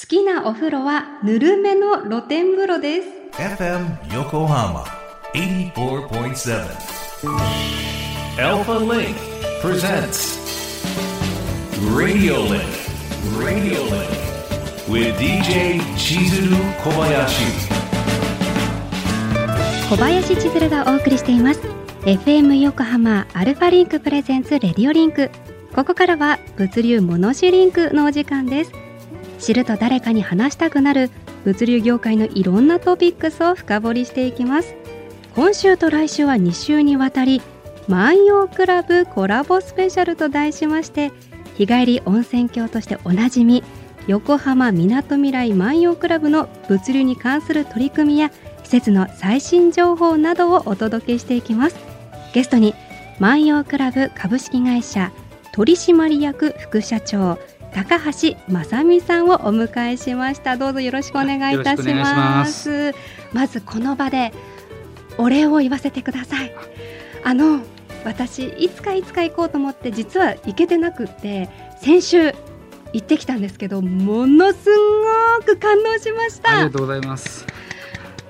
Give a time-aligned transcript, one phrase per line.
[0.00, 3.08] 好きなお風呂はぬるめの露天風呂です。
[3.32, 4.84] FM Yokohama
[5.34, 6.68] 84.7
[8.38, 9.16] Alpha Link
[9.60, 10.38] presents
[11.96, 12.62] Radio Link
[13.36, 14.08] Radio Link
[14.88, 17.68] with DJ Chizuru Kobayashi.
[19.90, 21.60] 小林千鶴がお送りしています
[22.02, 25.32] FM 横浜アルファリンク presents Radio Link
[25.74, 28.87] ここからは物流モノシリンクのお時間です
[29.38, 31.10] 知ると誰かに話したくなる
[31.44, 34.74] 物流業界のいろんなトピックスを深掘りしていきます。
[35.34, 37.40] 今週と来週は2週にわたり
[37.86, 41.12] 万葉クラブコラボスペシャルと題しまして
[41.56, 43.62] 日帰り温泉郷としておなじみ
[44.08, 48.32] 横浜みなとみらい万葉クラブの物流に関する取り組みや
[48.64, 51.76] 施設の最新情報などをお届けしていきます。
[52.34, 52.74] ゲストに
[53.18, 55.12] 万葉クラブ株式会社
[55.52, 57.38] 取締役副社長
[57.74, 60.56] 高橋正美さんをお迎えしました。
[60.56, 62.92] どうぞよろしくお願いいたします。
[63.32, 64.32] まずこの場で
[65.16, 66.52] お礼を言わせてください。
[67.24, 67.60] あの
[68.04, 71.48] 私いつかいつか行こうと思って実は行けてなくって
[71.80, 72.32] 先週
[72.92, 74.70] 行ってきたんですけどものす
[75.38, 76.52] ごく感動しました。
[76.52, 77.46] ありがとうございます。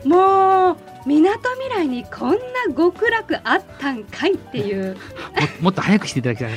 [0.04, 2.36] もうみなとみらいにこんな
[2.76, 4.94] 極楽あったんかいっていう。
[4.94, 5.00] も
[5.60, 6.52] もっと早くしていただきたい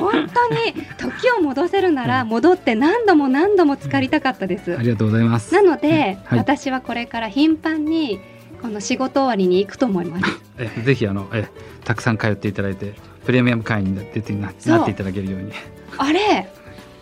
[0.00, 5.54] 本当に時を戻せるなら戻って何度も何度も浸かりたかったです、ありがとうございます。
[5.54, 6.38] なので、はい。
[6.38, 8.20] 私はこれから頻繁に
[8.60, 10.24] この仕事終わりに行くと思います。
[10.58, 11.48] えぜひあのえ
[11.84, 14.48] たくさん通っていただいてプレミアム会員になってな
[14.82, 15.52] っていただけるように。
[15.96, 16.50] あれ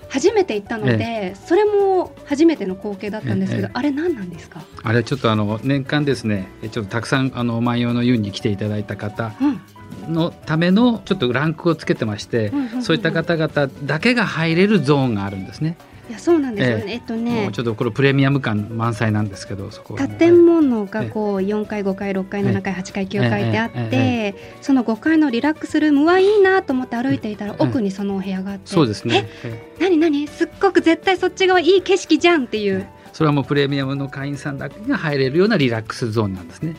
[0.09, 9.61] 初めて行ったので、それも初めての光景だったんですけど、ええあれ何なんですか、あれはちょっとあの年間ですねえちょっとたくさんあの万葉の湯に来ていただいた方うん。
[10.13, 15.77] のためのちょっとランクをつけてまして、そういった方々だけが入れるゾーンがあるんですね。
[16.09, 16.97] いやそうなんですよね、ええ。
[16.97, 23.89] っともねうちょっとこれプレミアム感満載なんですけどそこ建物がこう4階5階6階7階8階9階ってあっえ
[24.29, 29.29] えてその5階のリラックスルームはいいなと思って歩いていたらえ奥にそのお部屋があってそうですね。
[29.45, 30.27] ええ何何？
[30.29, 32.87] すっごく絶対そっち側いい景色じゃんっていう。
[33.13, 36.77] それはもうプレミアムの会員さんだけが入れるようなリラックスゾーンなんですね。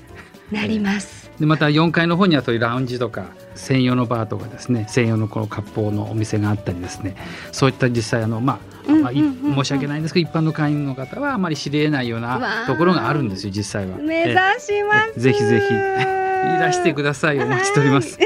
[0.52, 7.16] なりますでまた4階の方にはそういうラウンジとか専用のバーとかですね専用のこの割烹のお店があったりですね。
[7.52, 13.98] そういった実際あのまあ、まあ申し訳ないんですけど一般の会員の方はあまり知り得ないようなところがあるんですよ実際は。
[13.98, 15.14] 目指します。
[15.18, 15.74] えぜひぜひ。
[15.74, 18.18] いらしてくださいお待ちしております。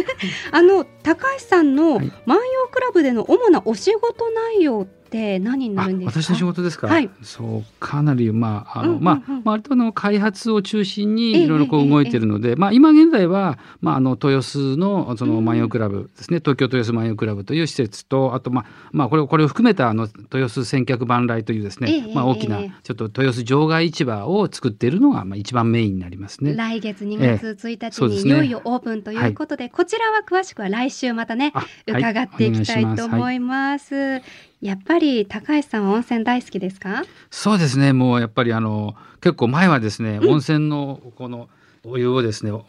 [0.52, 2.12] あの高橋さんのはい。
[2.26, 5.01] 万葉クラブでの主なお仕事内容って
[5.40, 6.22] 何になあるんですか？
[6.22, 7.10] 私の仕事ですか、はい。
[7.22, 9.04] そうかなりまああの、うんうんうん。
[9.04, 26.54] まあまあ割とあの開発を中心ええにいろいろこええう動いてるので、まあ今現在はまああの豊洲のその万葉クラブですね、東京豊洲万葉クラブという施設とあとまあまあこれこれを含めたあの豊洲千客万来というですね、ええまあ大きなええちょっと豊洲場外市場を作っているのがまあ一番メインになりますね。
[26.54, 31.52] 来月2月1日にいよいよオープンということでこちらは詳しくは来週またね
[31.86, 33.02] 伺っていきたいとお願します。
[33.02, 33.20] はい。
[33.20, 34.51] 思います。
[34.62, 37.04] やっぱり高橋さんは温泉大好きですか？
[37.30, 37.92] そうですね。
[37.92, 41.48] もうやっぱりあの結構前はですね、温泉のこの
[41.84, 42.62] お湯をですねも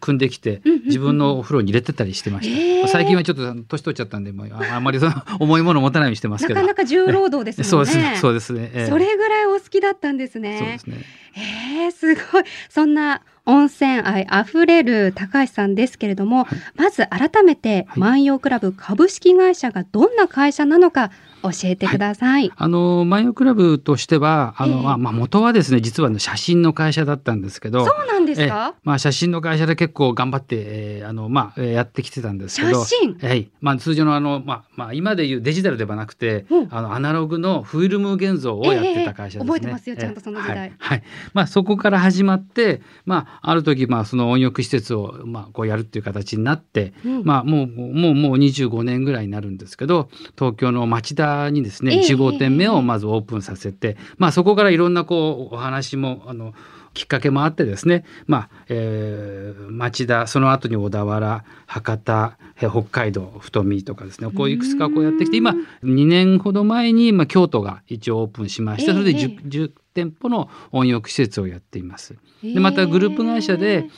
[0.00, 6.60] 汲んできてうんうんうん自分のお風呂に入れてたりしてました、へー最近はちょっと年取っちゃったんでもうああんまりその 重いもの持たないようにしてますけど。
[6.60, 7.64] なかなか重労働ですね。
[7.68, 8.16] そうですね。
[8.20, 8.88] そうですね、ええ。
[8.88, 10.56] それぐらいお好きだったんですね。
[10.58, 11.04] そうですね。
[11.36, 12.44] えー、すごい。
[12.70, 16.58] そんな温泉愛あふれる高橋さんですけれども、はい。
[16.76, 17.98] まず改めてはい。
[18.00, 21.10] 万葉クラブ株式会社がどんな会社なのか
[21.44, 22.50] 教えてください。
[22.56, 24.82] あのマイオクラブとしてはあの、ええ。
[24.82, 28.48] まあまあ元はですね実は写真の会社だったんですけどそうなんですええ。
[28.48, 28.74] か？
[28.82, 33.14] まあ、写真の会社で結構頑張って、えーあのまあ、えーやってきてたんですけど写真？
[33.18, 33.50] はい。
[33.60, 36.68] まあ、通常のあの、まあまあ、今でいうデジタルではなくて、うん。
[36.70, 39.54] あのアナログのフィルム現像をやってた会社ですね。
[39.54, 40.58] ええ覚えてますよちゃんとその時代。
[40.58, 40.72] はい。
[40.78, 41.02] はい。
[41.34, 47.24] まあ、そこから始まって、まあ、ある時、まあ、その温浴施設を、まあ、こうやるっていう形になって、うん。
[47.24, 56.54] まあ、もうもうもう25年ぐらいになるんですけど東京の町田にですね、ええ1号店目をまずオープンさせて、まあ、そこからいろんなこうお話もあの
[56.94, 72.16] きっかけもあってですね、まあえー町田その後に小田原博多えー北海道太見とかですねこういくつかこうやってきて今2年ほど前に、まあ、京都が一応オープンしましてそれで 10,、10店舗の温浴施設をやっています。
[72.42, 73.88] でまたグループ会社で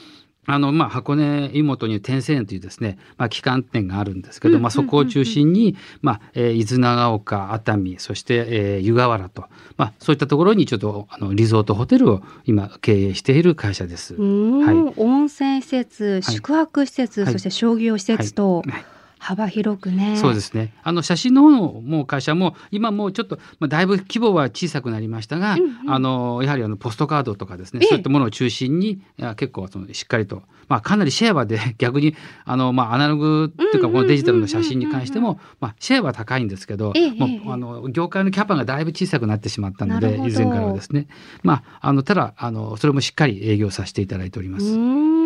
[0.46, 9.44] あの、まあ、箱根湯本に天泉園というですね、まあ、旗艦店があるんですけど、まあ、そこを中心に、まあ、えー伊豆長岡、熱海、そして、えー湯河原と、
[9.76, 14.14] まあ、そういったところにちょっと、あの、リゾートホテルを今経営している会社です。
[14.14, 14.94] はい。
[14.96, 16.22] 温泉施設、はい。
[16.22, 17.32] 宿泊施設、はい。
[17.32, 20.16] そして商業施設と、はい幅広くね。
[20.16, 20.72] そうですね。
[20.82, 25.90] あの写真の方のもう会社も今もうちょっとまあだいぶ規模は小さくなりましたが、うんうん。
[25.90, 27.88] あのやはりあのポストカードとかですね、ええ。
[27.88, 29.00] そういったものを中心に
[29.36, 32.14] 結構そのしっかりとまあかなりシェアはで 逆に
[32.44, 37.40] あのまあアナログっていうかこのデジタルの写真に関してもまあシェアは高いんですけど、ええもうええ。
[37.46, 41.08] あの業界のキャパがだいぶ小さくなってしまったので以前からはですね、
[41.42, 45.25] まああのただあのそれもしっかり営業させていただいております。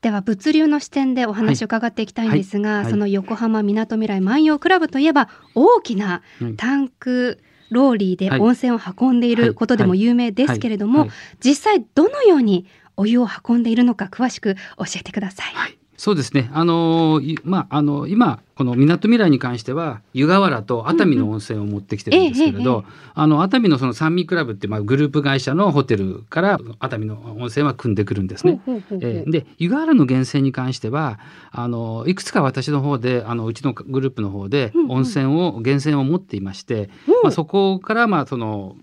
[0.00, 2.82] では物流の視点でお話を伺っていきたいんですが、はい。
[2.82, 2.90] はい。
[2.90, 7.40] その横浜みなとみらい万葉クラブといえば大きなうんタンク
[7.70, 11.08] ローリーではい温泉を運んでいることでも有名ですけれども、
[11.44, 15.79] 実際どのようにお湯を運んでいるのか詳しく教えてください。
[16.00, 16.50] はい、そうですね。
[16.52, 28.60] あのいまああの今この港未来に関しては湯河原と熱海の温泉を持ってきてるんですけれど、あの熱海のその三味クラブってまあグループ会社のホテルから熱海の温泉は組んでくるんですね。
[28.66, 31.18] えーで湯河原の源泉に関しては
[31.50, 36.90] あのいくつか私の方であのうちのグループの方で温泉を源泉を持っていまして、
[37.22, 38.76] まあ、そこからまあその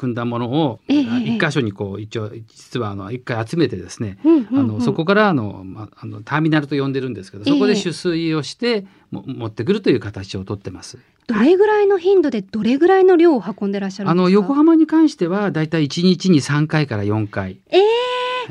[0.00, 10.98] 組んだものをええ一箇所にこう一応実はあの一回集めてですね、あのそこからあの、まあ、あのターミナルと呼んでるんですけどそこええで取水をして、も持ってくるという形をとってます。
[11.26, 14.20] どれぐらいの頻度でどれぐらいの量を運んでらっしゃるんですか？
[14.22, 17.58] あの横浜に関してはだいたい1日に3回から4回。
[17.68, 17.80] えー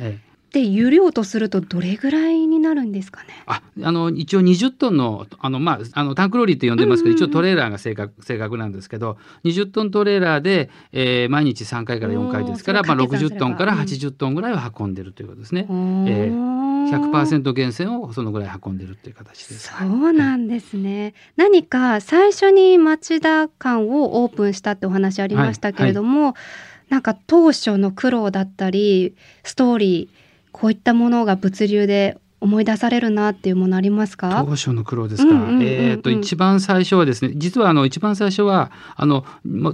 [0.01, 3.29] ええで湯量とするとどれぐらいになるんですかね？
[3.45, 15.67] ああの一応20トンのあの、まあ、あのタンクローリーと呼んでますけど、一応トレーラーが正確正確なんですけど20トントレーラーで、えー毎日3回から4回ですから、まあ、おーそれ掛け算すれ60ばトンからうん80トンぐらいは運んでるということですね。
[15.69, 16.59] うーん
[16.89, 19.71] 100%源泉をそのぐらい運んでるっていう形です。
[19.77, 21.13] そうなんですね。
[21.35, 26.35] 何か最初に町田館をオープンしたってお話ありましたけれども、
[26.89, 30.28] なんか当初の苦労だったりストーリー
[30.59, 34.43] こういったものが物流で思い出されるなっていうものありますか？
[34.45, 34.51] 当？
[34.51, 35.29] 初の苦労ですか？
[35.29, 39.25] うんうんうんうんえっ、と一番最初はですね、実はあの一番最初はあの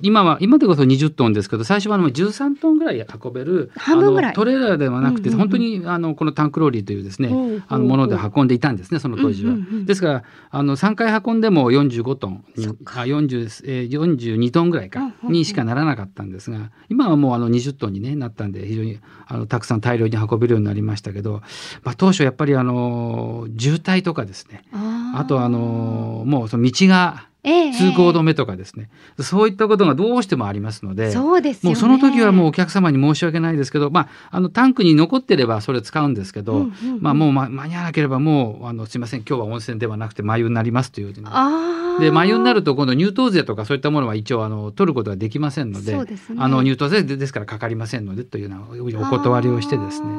[0.02, 4.34] 今は今でこそ20トンですけど、最初はあの13トンぐらい運べる半分ぐらい。
[4.34, 5.48] トレーラーではなくて、うんうんうん。
[5.48, 7.64] 本当にあのこのタンクローリーというですね、ほうほうほう。
[7.68, 9.52] あのもので運んでいたんですね、その当時は。
[9.52, 12.44] うんうんうんですからあの3回運んでも45トン
[12.86, 21.42] あ40、えー、42トンぐらいかにしかならなかったんですが、今はもうあの20トンに、ね、なったんで非常にあのたくさん大量に運べるようになりましたけど、
[21.84, 24.64] まあ、当初やっぱりあの渋滞とかですね。
[24.74, 31.12] あとあのもうその道がええ通行止めとかですね、そういったことがどうしてもありますので。
[31.12, 31.76] そうですよね。
[31.76, 37.02] もうその時はもうお客様に申し訳ないですけど、まあ、あのタンクに残ってればそれ使うんですけど、うんうんうん。
[37.02, 46.38] まあ、もう間間に合わなければもうあのすいません今日は温泉ではなくて麻油になりますというふうにあーで麻油になると今度入湯税とかそういったものは一応あの取ることができませんのでですね。
[46.40, 50.10] あの入湯税でですからかかりませんのでというようなお断りをしてですね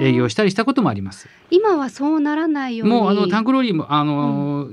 [0.00, 1.28] 営業したりしたこともあります。
[1.50, 2.94] 今はそうならないように。
[2.94, 4.68] もうあのタンクローリーもあの、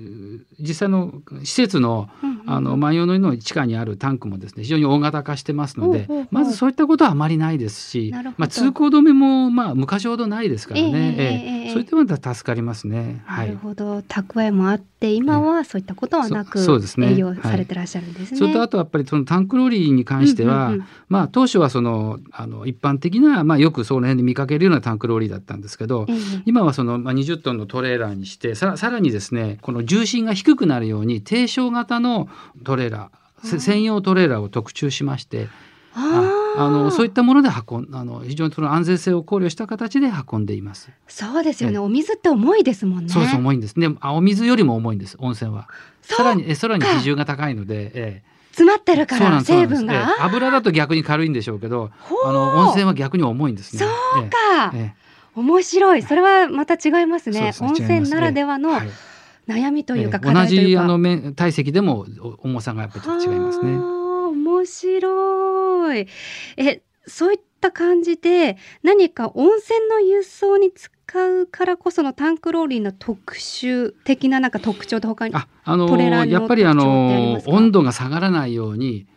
[0.60, 2.10] 実際の施設の,、
[2.46, 13.22] あの万葉の湯の地下にあるタンクもですね非常に大型化してますので、まずそういったことはあまりないですし、まあ、通行止めも、まあ、昔ほどないですからね、ええそういったものは助かりますね。
[13.28, 18.38] なるほど、蓄えもあって今はそういったことはなく、そうですね、営業されてらっしゃるんですね。
[18.38, 20.74] それとあとやっぱりそのタンクローリーに関しては、
[21.10, 26.08] まあ、当初はそのあの一般的な、まあ、よくその辺で見かけるようなタンクローリーだったんですけど、
[26.46, 32.28] 今はその、まあ、20トンのトレーラーにしてさらさらにですねこの重心が低くなるように低床型の
[32.64, 35.48] トレーラーせ専用トレーラーを特注しまして
[35.94, 40.90] ああのそういったもので運んあの非常にその安全性を考慮した形で運んでいます。
[41.08, 41.80] そうですよね、ええ。
[41.80, 43.10] お水って重いですもんね。
[43.10, 43.80] そうそう重いんです。
[43.80, 45.70] であお水よりも重いんです温泉は。
[46.02, 47.92] さらにえさらに比重が高いので。
[47.94, 48.36] ええ。
[48.52, 50.20] 詰まってるから成分なんですええ。
[50.20, 50.26] が。
[50.26, 51.92] 油だと逆に軽いんでしょうけど
[52.26, 53.80] あの温泉は逆に重いんですね。
[53.80, 53.86] そ
[54.22, 54.94] うか、え
[55.36, 56.02] 面白い。
[56.02, 57.42] それはまた違いますね。
[57.42, 57.54] ね。
[57.60, 58.90] 温泉ならではのはい
[59.48, 63.78] 悩みというかいうか、じあの面体積でもお重さがやっぱり違いますね。
[63.78, 66.08] はあ面白い。
[66.58, 70.92] えそういった感じで何か温泉の輸送に使
[71.28, 79.08] うからこそのタンクローリーの特殊的ななんか特徴と他にあ、あのやっぱりあの温度が下がらないように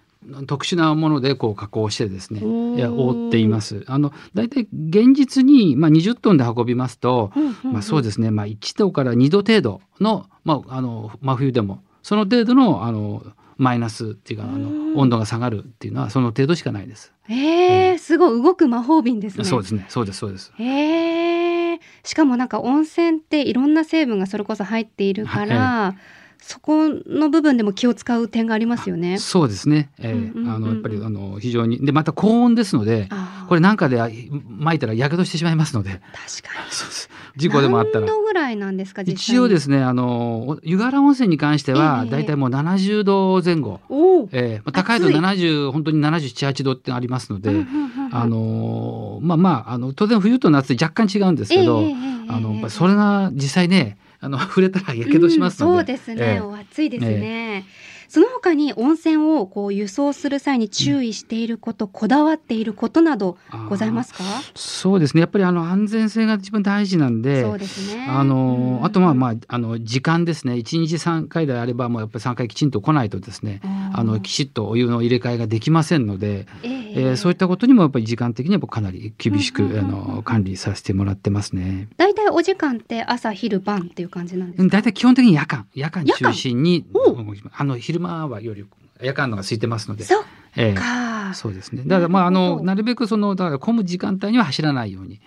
[0.47, 3.85] 特殊なものでこう加工してですね覆っています。
[3.87, 8.31] あの大体現実にまあ20トンで運びますと、うんうんうんまあそうですね。
[8.31, 13.23] まあ1度から2度程度のまああの真冬でもその程度のあの
[13.57, 17.13] マイナスっていうかあうんの温度が下がるっていうのはその程度しかないです。
[17.29, 19.45] えー、すごい動く魔法瓶ですね。
[19.45, 19.87] そうですね。
[19.89, 20.53] そうですそうです。
[20.57, 25.95] へえしかもなんか温泉っていろんな成分がそれこそ入っているから、
[26.41, 29.19] そこの部分でも気を使う点がありますよね。
[29.19, 29.91] そうですね。
[29.99, 33.09] えーうんうんあのやっぱりあの非常にでまた高温ですので、
[33.49, 34.09] これなんかであ
[34.49, 36.69] 巻いたらやけどしてしまいますので、確かに。
[37.37, 38.07] 事故でもあったら何。
[38.07, 39.21] 度ぐらいなんですか実際に？
[39.21, 44.29] 一応ですね、あの湯河原温泉に関してはええだいたいもう70度前後、おお。
[44.33, 51.99] えーまあ高いと暑い70本当に77、8度ってありますので、うんうんうんうんあのまあまああの当然冬と夏で若干違うんですけど、ええええええ
[52.31, 56.41] あのそれが実際ねあの触れたらやけどしますので、うんそうですね、ええ。
[56.41, 57.65] お暑いですね、
[58.09, 63.37] その他に温泉をこう輸送する際に注意していること、こだわっていることなど
[63.69, 64.25] ございますか？
[64.55, 65.21] そうですね。
[65.21, 68.07] やっぱりあの安全性が一番大事なんでそうですね。
[68.09, 68.85] あのうん。
[68.85, 70.55] あとまあまああの時間ですね。
[70.55, 73.61] 1日3回であればもうやっぱり3回きちんと来ないとですね
[73.93, 80.11] あのきちっとお湯の入れ替えができませんので、えええーそういったことにもやっぱり時間的にはかなり厳しく、うんうんうんうん。
[80.11, 81.89] あの管理させてもらってますね。
[81.97, 84.69] 大体お時間って朝昼晩っていう感じなんですか？
[84.71, 87.17] 大体基本的に夜間夜間中心にお
[87.53, 88.65] あの昼間はより
[89.01, 90.05] 夜間のが空いてますので。
[90.05, 90.25] そっ
[90.57, 91.83] ええかそうですね。
[91.87, 95.21] だからまああのなるべくそのだから混む時間帯には走らないように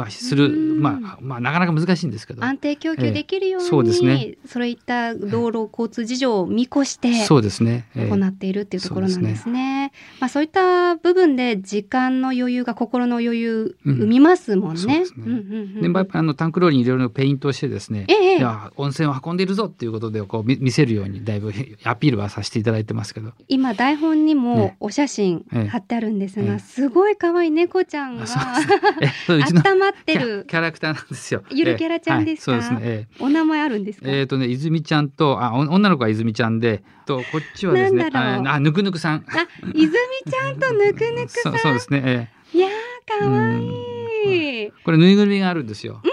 [0.00, 0.46] はする。
[0.46, 0.80] うん。
[0.80, 2.44] まあまあなかなか難しいんですけど。
[2.44, 4.34] 安定供給できるように、ええそうですね。
[4.46, 7.86] それいった道路交通事情を見越してそうですね。
[7.96, 8.10] ええ。
[8.10, 9.92] 行っているっていうところなんですね。
[10.20, 13.96] まあそういった部分で時間の余裕が心の余裕うん。
[13.96, 15.00] 生みますもんね。
[15.00, 15.24] ですね。
[15.26, 18.36] うんうんうんでやっぱりあのタンクローリーにいろいろペイントをしてですね、ええ。
[18.38, 21.52] いや温泉を運んでいるぞっていうことでこう見見せるようにだいぶ
[21.84, 23.32] アピールはさせていただいてますけど。
[23.48, 24.76] 今台本にもね。
[24.80, 25.66] お写真ええ。
[25.68, 26.58] 貼ってあるんですが、ええ。
[26.58, 29.34] すごい可愛い猫ちゃんがあそ
[29.92, 31.42] まってるキャラクターなんですよ。
[31.50, 32.52] ゆるキャラちゃんですか？
[32.52, 32.90] ええはいそうですね。
[32.92, 39.24] えお名前あるんですか、ええーとね泉ちゃんとあお女の子は泉ちゃんでとこっちはですねああぬくぬくさん。
[39.28, 41.52] あ泉ちゃんとぬくぬくさん？
[41.54, 42.02] そうそうですね。
[42.04, 42.74] えいやえー
[43.20, 46.00] 可愛いうんこれぬいぐるみがあるんですよ。
[46.04, 46.08] え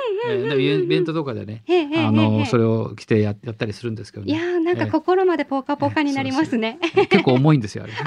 [0.46, 4.32] えでイベントとかでね、へえへえへえあのそれを着てややったりするんですけどね。
[4.32, 6.80] いやーなんか心までポカポカになりますね。
[7.10, 7.94] 結構重いんですよあれ。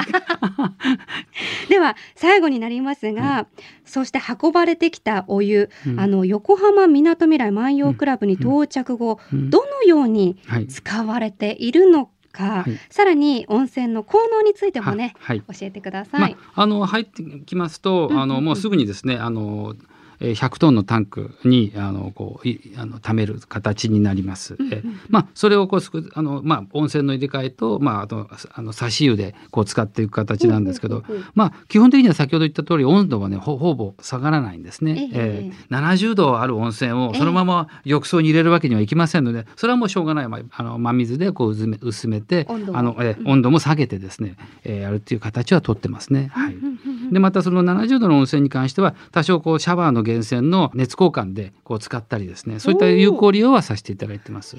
[1.68, 3.46] では最後になりますが、
[3.84, 6.00] そして運ばれてきたお湯、うん。
[6.00, 9.50] あの横浜みなとみらい万葉クラブに到着後、うん。
[9.50, 10.66] どのようにはい。
[10.66, 12.78] 使われているのか、はい。
[12.90, 15.40] さらに温泉の効能についてもね、はい。
[15.40, 16.32] 教えてください。
[16.32, 24.54] まあ、あの入ってきますと、あのもうすぐにですねあのえー100トンのタンクにあのこういあの貯める形になります。
[24.58, 25.80] うんうんえーまあそれをこう
[26.14, 31.04] あのまあ温泉の入れ替えとまああとあの差し湯でこう使っていく形なんですけど、
[31.34, 35.10] まあ基本的には先ほど言った通り温度はねほほぼ下がらないんですね。
[35.12, 46.28] えええー70度ある温泉をそのまま浴槽に入れるわけにはいきませんので、それはもうしょうがない、まあ、あの真水でこう薄め薄めて温度をあの、えーうん温度も下げてですね、えーやるっていう形はとってますね。
[46.32, 46.54] はい。
[46.54, 52.58] うんうんうんでまたその70度の温泉に関しては多少こうシャワーの源泉の熱交換でこう使ったりですね。
[52.60, 54.56] そういった有効利用はさせていただいてます。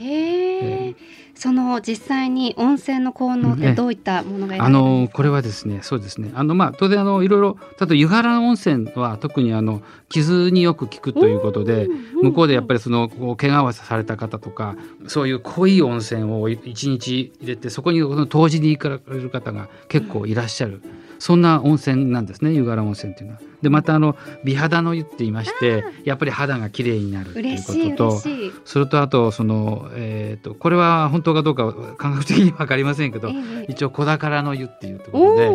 [1.36, 6.32] その実際に温泉の効能ってどういったものがあのこれはですねそうですね。
[6.34, 11.88] あのまあ当然あのいろいろ例えば湯原温泉は特にあの傷によく効くということで
[12.24, 14.76] 向こうでやっぱりその怪我をされた方とか
[15.08, 20.82] そういう濃い温泉を一日入れてそこにこの湯治に行かれる方が結構いらっしゃる。
[21.20, 23.42] そんな温泉なんですね湯原温泉っていうのは。
[23.62, 28.22] でまたあの美肌の湯って言いましてやっぱり肌が綺麗になるっていうことと。
[28.66, 35.50] それとあとその、えー、とこれは本当かどうかは科学的には分かりませんけど、ええ一応子宝の湯っていうとこおろで、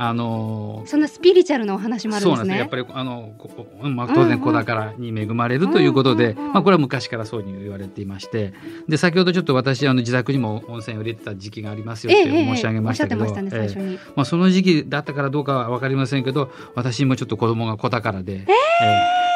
[0.00, 2.44] あのそんなスピリチュアルなお話もあるんですね。
[2.44, 8.52] そうなんですねやっぱりあの、こまあ、当然子宝に恵まれるということで、うんうんうんまあ、これは昔からそうに言われていまして
[8.88, 13.98] で先ほどちょっと私あの自宅にも温泉を入れてた時期がありますよって申し上げましたけど、おっしゃってましたね最初に。
[14.14, 19.28] まあ、その時期だったからどうかは分かりませんけど私もちょっと子供が子宝で、えー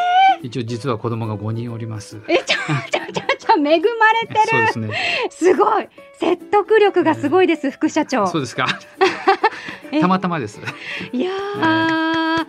[0.42, 2.20] 一応実は子供が5人おります。
[2.28, 2.44] えちょ
[2.90, 3.78] ちょちょ恵まれ
[4.26, 5.28] てるそうですね。
[5.30, 5.88] すごい
[6.18, 8.66] 説得力がすごいです、副社長そうですか。
[9.92, 10.60] えたまたまです。
[11.12, 12.46] いやー、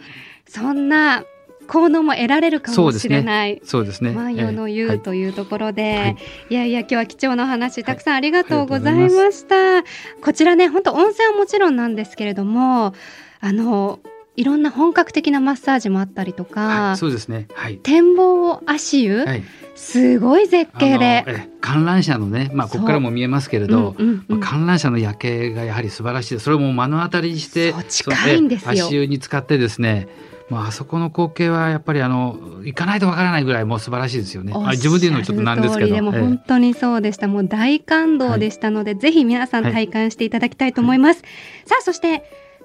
[0.47, 1.23] そんな
[1.67, 4.11] 効能も得られるかもしれない、そうですね。
[4.11, 6.17] 万葉の湯えーはいというところで、はい
[6.49, 9.83] い、やいや今日は貴重なお話たくさんありがとうございました、
[10.21, 12.93] こちらね本当温泉はもちろんなんですけれども
[13.39, 13.99] あの
[14.35, 17.47] いろんな本格的なマッサージもあったりとか、はい、そうですね。
[17.53, 17.77] はい。
[17.77, 19.43] 展望足湯、はい。
[19.75, 26.39] すごい絶景で観覧車のね、まあここからも見えますけれど、うんうんうんまあ観覧車の夜景がやはり素晴らしい。
[26.39, 30.07] それも目の当たりにして、近いんです足湯に使ってですね。
[30.49, 34.53] まああそこの光景はやっぱりあの行かないとわからないぐらいもう素晴らしいですよね。
[34.55, 35.95] あ自分で言うのはちょっとなんですけど。
[35.95, 37.27] でもええ本当にそうでした。
[37.27, 41.21] もう大感動でしたので、ぜひ皆さん体感していただきたいと思います。
[41.65, 42.23] さあ、そして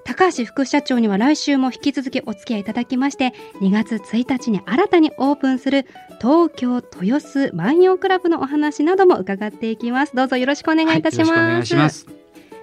[0.09, 5.87] 高橋副社長には来週も引き続きお付き合いいただきまして2月1日に新たにオープンする
[6.19, 10.17] 東京豊洲万葉クラブのお話なども伺っていきます。
[10.17, 12.07] どうぞよろしくお願いいたします,、はい、よろしくお願いします。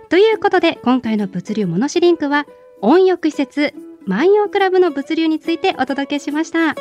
[0.09, 2.47] ということで今回の物流モノシリンクは
[2.81, 3.75] 温浴施設
[4.07, 6.73] 万葉クラブの物流についてお届けしました。